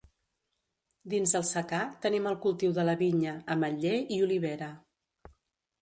Dins 1.13 1.33
el 1.41 1.45
secà 1.51 1.83
tenim 2.07 2.31
el 2.31 2.39
cultiu 2.47 2.75
de 2.79 2.89
la 2.91 2.99
vinya, 3.05 3.37
ametller 3.57 3.97
i 4.17 4.23
olivera. 4.31 4.73